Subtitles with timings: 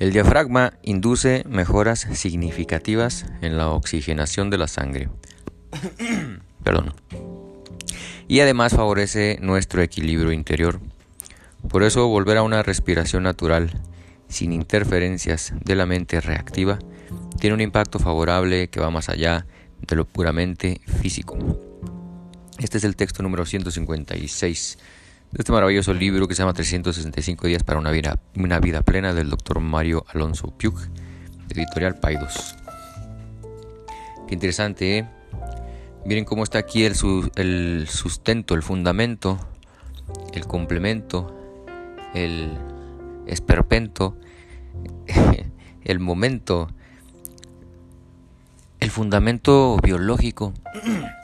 [0.00, 5.10] El diafragma induce mejoras significativas en la oxigenación de la sangre.
[6.64, 6.94] Perdón.
[8.26, 10.80] Y además favorece nuestro equilibrio interior.
[11.68, 13.78] Por eso volver a una respiración natural,
[14.26, 16.78] sin interferencias de la mente reactiva,
[17.38, 19.44] tiene un impacto favorable que va más allá
[19.86, 21.36] de lo puramente físico.
[22.58, 24.78] Este es el texto número 156
[25.32, 29.14] de este maravilloso libro que se llama 365 días para una vida, una vida plena
[29.14, 30.80] del doctor Mario Alonso Piuk,
[31.48, 32.56] editorial Paidos.
[34.26, 35.08] Qué interesante, ¿eh?
[36.04, 36.94] Miren cómo está aquí el,
[37.36, 39.38] el sustento, el fundamento,
[40.32, 41.36] el complemento,
[42.14, 42.58] el
[43.26, 44.16] esperpento,
[45.84, 46.68] el momento,
[48.80, 50.54] el fundamento biológico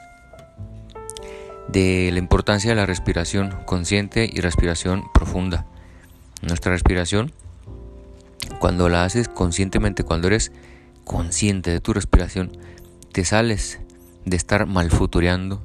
[1.67, 5.65] de la importancia de la respiración consciente y respiración profunda.
[6.41, 7.33] Nuestra respiración,
[8.59, 10.51] cuando la haces conscientemente, cuando eres
[11.03, 12.51] consciente de tu respiración,
[13.11, 13.79] te sales
[14.25, 15.61] de estar malfutureando,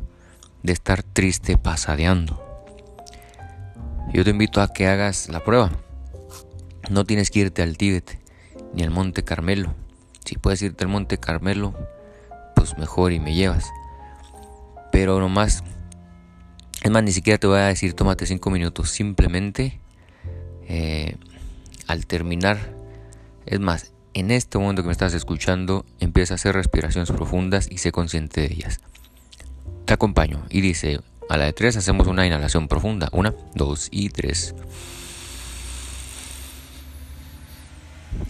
[0.62, 2.42] de estar triste pasadeando.
[4.12, 5.70] Yo te invito a que hagas la prueba.
[6.90, 8.18] No tienes que irte al Tíbet
[8.74, 9.74] ni al Monte Carmelo.
[10.24, 11.74] Si puedes irte al Monte Carmelo,
[12.54, 13.70] pues mejor y me llevas.
[14.90, 15.64] Pero nomás
[16.82, 18.90] es más, ni siquiera te voy a decir tómate 5 minutos.
[18.90, 19.78] Simplemente
[20.68, 21.16] eh,
[21.86, 22.58] al terminar,
[23.46, 27.78] es más, en este momento que me estás escuchando, empieza a hacer respiraciones profundas y
[27.78, 28.80] sé consciente de ellas.
[29.84, 33.08] Te acompaño y dice, a la de 3 hacemos una inhalación profunda.
[33.12, 34.54] 1, 2 y 3.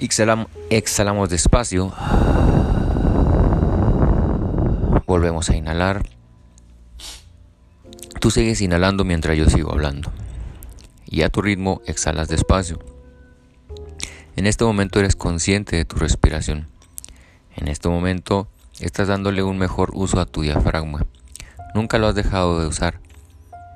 [0.00, 1.92] Exhalamos, exhalamos despacio.
[5.06, 6.02] Volvemos a inhalar.
[8.22, 10.12] Tú sigues inhalando mientras yo sigo hablando.
[11.06, 12.78] Y a tu ritmo exhalas despacio.
[14.36, 16.68] En este momento eres consciente de tu respiración.
[17.56, 18.46] En este momento
[18.78, 21.04] estás dándole un mejor uso a tu diafragma.
[21.74, 23.00] Nunca lo has dejado de usar.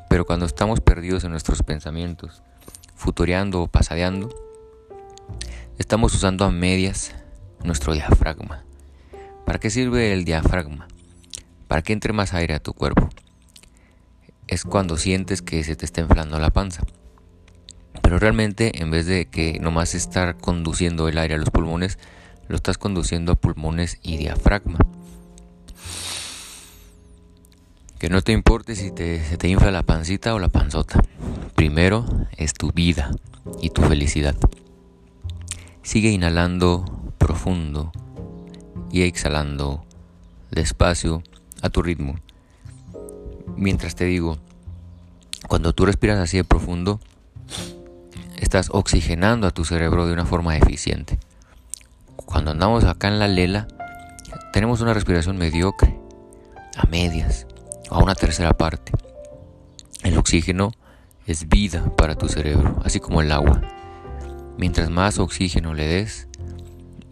[0.08, 2.44] Pero cuando estamos perdidos en nuestros pensamientos,
[2.94, 4.28] futureando o pasadeando,
[5.76, 7.16] estamos usando a medias
[7.64, 8.62] nuestro diafragma.
[9.44, 10.86] ¿Para qué sirve el diafragma?
[11.66, 13.10] Para que entre más aire a tu cuerpo
[14.48, 16.82] es cuando sientes que se te está inflando la panza.
[18.02, 21.98] Pero realmente en vez de que nomás estar conduciendo el aire a los pulmones,
[22.48, 24.78] lo estás conduciendo a pulmones y diafragma.
[27.98, 31.02] Que no te importe si te, se te infla la pancita o la panzota.
[31.54, 32.04] Primero
[32.36, 33.10] es tu vida
[33.62, 34.36] y tu felicidad.
[35.82, 36.84] Sigue inhalando
[37.18, 37.92] profundo
[38.92, 39.84] y exhalando
[40.50, 41.22] despacio
[41.62, 42.16] a tu ritmo
[43.56, 44.38] mientras te digo,
[45.48, 47.00] cuando tú respiras así de profundo,
[48.36, 51.18] estás oxigenando a tu cerebro de una forma eficiente.
[52.16, 53.68] Cuando andamos acá en la lela,
[54.52, 55.98] tenemos una respiración mediocre,
[56.76, 57.46] a medias,
[57.90, 58.92] a una tercera parte.
[60.02, 60.72] El oxígeno
[61.26, 63.62] es vida para tu cerebro, así como el agua.
[64.58, 66.28] Mientras más oxígeno le des,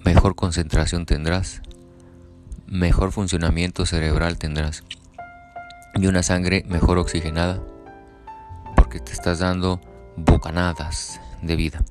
[0.04, 1.62] mejor concentración tendrás,
[2.66, 4.82] mejor funcionamiento cerebral tendrás
[5.96, 7.62] y una sangre mejor oxigenada
[8.76, 9.80] porque te estás dando
[10.16, 11.84] bocanadas de vida.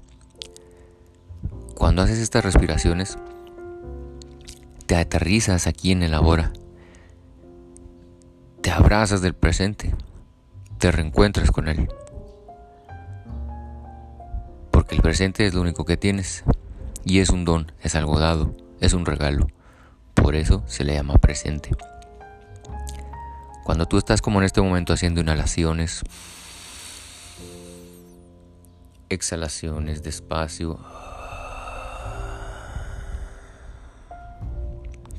[1.76, 3.18] Cuando haces estas respiraciones,
[4.86, 6.52] te aterrizas aquí en el ahora,
[8.62, 9.94] te abrazas del presente,
[10.78, 11.90] te reencuentras con él.
[14.72, 16.44] Porque el presente es lo único que tienes
[17.06, 19.48] y es un don, es algo dado, es un regalo.
[20.14, 21.72] Por eso se le llama presente.
[23.64, 26.02] Cuando tú estás como en este momento haciendo inhalaciones,
[29.08, 30.80] exhalaciones despacio,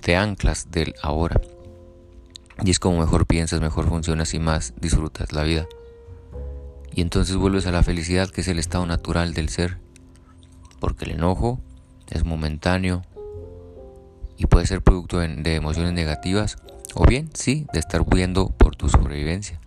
[0.02, 1.40] te anclas del ahora.
[2.62, 5.66] Y es como mejor piensas, mejor funcionas y más disfrutas la vida.
[6.92, 9.78] Y entonces vuelves a la felicidad que es el estado natural del ser.
[10.80, 11.60] Porque el enojo
[12.10, 13.02] es momentáneo
[14.36, 16.58] y puede ser producto de emociones negativas
[16.94, 19.60] o bien, sí, de estar huyendo por tu sobrevivencia.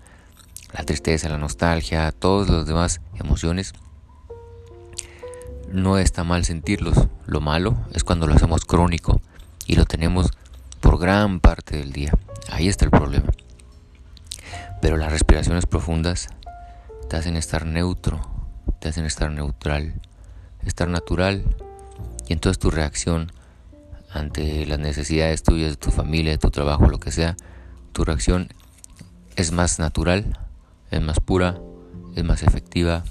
[0.74, 3.74] La tristeza, la nostalgia, todas las demás emociones.
[5.70, 7.08] No está mal sentirlos.
[7.26, 9.22] Lo malo es cuando lo hacemos crónico
[9.66, 10.32] y lo tenemos
[10.80, 12.14] por gran parte del día.
[12.50, 13.30] Ahí está el problema.
[14.82, 16.30] Pero las respiraciones profundas
[17.10, 18.22] te hacen estar neutro,
[18.80, 20.00] te hacen estar neutral,
[20.64, 21.44] estar natural
[22.28, 23.32] y entonces tu reacción
[24.18, 27.38] ante las necesidades tuyas, de tu familia, de tu trabajo, lo que sea,
[27.94, 28.50] tu reacción
[29.36, 30.40] es más natural,
[30.92, 31.60] es más pura,
[32.16, 33.04] es más efectiva,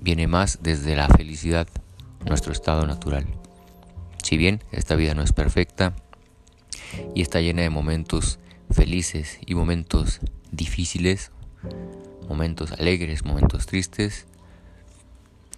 [0.00, 1.68] viene más desde la felicidad
[2.26, 3.26] nuestro estado natural.
[4.22, 5.94] Si bien esta vida no es perfecta
[7.14, 8.38] y está llena de momentos
[8.70, 10.20] felices y momentos
[10.50, 11.30] difíciles,
[12.28, 14.26] momentos alegres, momentos tristes,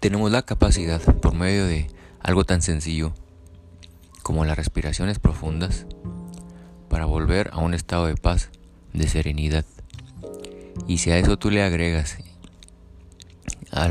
[0.01, 1.89] tenemos la capacidad por medio de
[2.21, 3.15] algo tan sencillo
[4.27, 5.87] como las respiraciones profundas
[6.89, 8.51] para volver a un estado de paz,
[8.93, 9.65] de serenidad.
[10.89, 12.19] Y si a eso tú le agregas,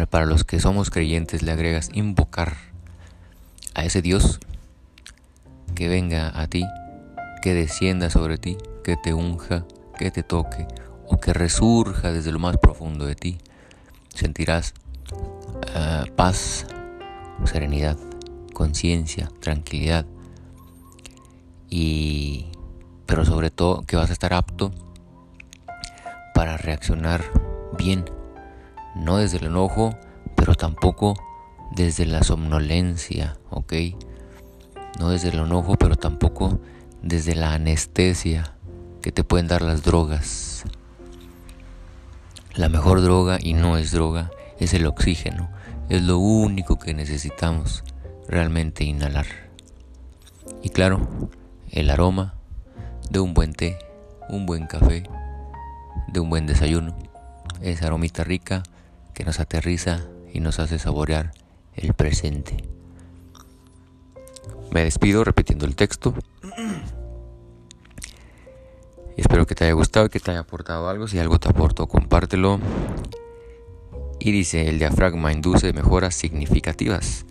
[0.10, 2.58] para los que somos creyentes, le agregas invocar
[3.76, 4.42] a ese Dios
[5.74, 6.66] que venga a ti,
[7.42, 9.64] que descienda sobre ti, que te unja,
[9.98, 10.68] que te toque
[11.08, 13.38] o que resurja desde lo más profundo de ti,
[14.14, 14.74] sentirás
[15.14, 16.68] uh, paz,
[17.46, 17.98] serenidad,
[18.54, 20.06] conciencia, tranquilidad
[21.78, 22.46] y
[23.06, 24.72] pero sobre todo que vas a estar apto
[26.34, 27.22] para reaccionar
[27.78, 28.06] bien,
[28.96, 29.98] no desde el enojo,
[30.38, 31.16] pero tampoco
[31.76, 33.74] desde la somnolencia, ¿ok?
[35.00, 36.62] No desde el enojo, pero tampoco
[37.02, 38.56] desde la anestesia
[39.02, 40.64] que te pueden dar las drogas.
[42.54, 45.50] La mejor droga, y no es droga, es el oxígeno.
[45.90, 47.84] Es lo único que necesitamos
[48.30, 49.26] realmente inhalar.
[50.64, 51.30] Y claro,
[51.76, 52.34] el aroma
[53.10, 53.78] de un buen té,
[54.30, 55.04] un buen café,
[56.08, 56.98] de un buen desayuno.
[57.62, 58.64] Esa aromita rica
[59.14, 61.32] que nos aterriza y nos hace saborear
[61.76, 62.64] el presente.
[64.72, 66.14] Me despido repitiendo el texto.
[69.18, 71.10] Espero que te haya gustado y que te haya aportado algo.
[71.10, 72.60] Si algo te aportó, compártelo.
[74.20, 77.26] Y dice, el diafragma induce mejoras significativas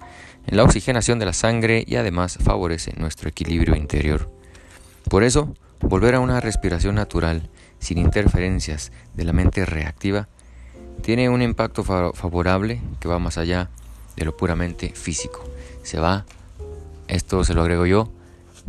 [0.47, 4.34] en la oxigenación de la sangre y además favorece nuestro equilibrio interior.
[5.09, 10.29] Por eso, volver a una respiración natural, sin interferencias de la mente reactiva,
[11.03, 13.71] tiene un impacto favorable que va más allá
[14.17, 15.45] de lo puramente físico.
[15.83, 16.25] Se va,
[17.09, 18.11] esto se lo agrego yo,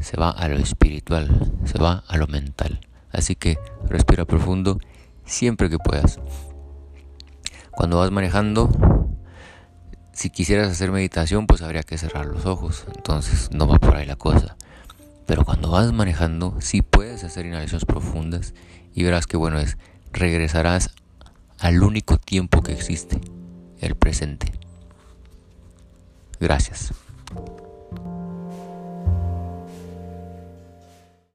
[0.01, 2.81] se va a lo espiritual, se va a lo mental.
[3.11, 4.79] Así que respira profundo
[5.23, 6.19] siempre que puedas.
[7.71, 8.69] Cuando vas manejando,
[10.11, 12.85] si quisieras hacer meditación, pues habría que cerrar los ojos.
[12.95, 14.57] Entonces no va por ahí la cosa.
[15.25, 18.53] Pero cuando vas manejando, sí puedes hacer inhalaciones profundas
[18.93, 19.77] y verás que bueno es,
[20.11, 20.91] regresarás
[21.59, 23.19] al único tiempo que existe,
[23.79, 24.51] el presente.
[26.39, 26.93] Gracias.